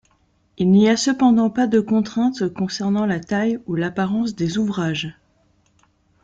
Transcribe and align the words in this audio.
Il 0.57 0.71
n’y 0.71 0.89
a 0.89 0.97
cependant 0.97 1.51
pas 1.51 1.67
de 1.67 1.79
contraintes 1.79 2.51
concernant 2.51 3.05
la 3.05 3.19
taille 3.19 3.59
ou 3.67 3.75
l’apparence 3.75 4.33
des 4.35 4.57
ouvrages. 4.57 5.13